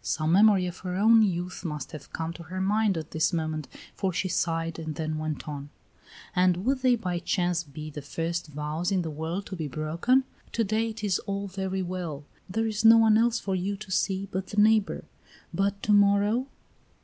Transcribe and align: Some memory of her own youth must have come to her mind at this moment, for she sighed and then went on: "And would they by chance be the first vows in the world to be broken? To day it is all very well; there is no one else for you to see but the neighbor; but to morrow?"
Some 0.00 0.30
memory 0.30 0.68
of 0.68 0.78
her 0.86 0.94
own 0.94 1.22
youth 1.22 1.64
must 1.64 1.90
have 1.90 2.12
come 2.12 2.32
to 2.34 2.44
her 2.44 2.60
mind 2.60 2.96
at 2.96 3.10
this 3.10 3.32
moment, 3.32 3.66
for 3.96 4.12
she 4.12 4.28
sighed 4.28 4.78
and 4.78 4.94
then 4.94 5.18
went 5.18 5.48
on: 5.48 5.70
"And 6.36 6.64
would 6.64 6.82
they 6.82 6.94
by 6.94 7.18
chance 7.18 7.64
be 7.64 7.90
the 7.90 8.00
first 8.00 8.46
vows 8.46 8.92
in 8.92 9.02
the 9.02 9.10
world 9.10 9.44
to 9.46 9.56
be 9.56 9.66
broken? 9.66 10.22
To 10.52 10.62
day 10.62 10.90
it 10.90 11.02
is 11.02 11.18
all 11.18 11.48
very 11.48 11.82
well; 11.82 12.22
there 12.48 12.68
is 12.68 12.84
no 12.84 12.98
one 12.98 13.18
else 13.18 13.40
for 13.40 13.56
you 13.56 13.76
to 13.78 13.90
see 13.90 14.28
but 14.30 14.46
the 14.46 14.62
neighbor; 14.62 15.02
but 15.52 15.82
to 15.82 15.92
morrow?" 15.92 16.46